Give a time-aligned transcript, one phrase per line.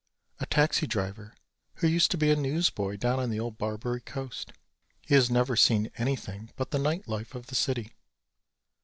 [0.39, 1.35] A taxi driver
[1.75, 4.51] who used to be a newsboy down on the old Barbary Coast.
[5.05, 7.93] He has never seen anything but the night life of the city.